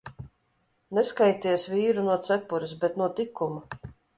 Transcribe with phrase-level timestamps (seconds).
[0.99, 3.93] Neskaities vīru no cepures, bet no tikuma.